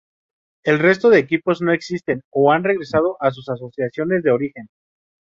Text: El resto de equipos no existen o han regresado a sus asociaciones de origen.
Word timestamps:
El 0.63 0.79
resto 0.79 1.11
de 1.11 1.19
equipos 1.19 1.61
no 1.61 1.71
existen 1.73 2.23
o 2.31 2.51
han 2.51 2.63
regresado 2.63 3.17
a 3.19 3.29
sus 3.29 3.47
asociaciones 3.49 4.23
de 4.23 4.31
origen. 4.31 4.67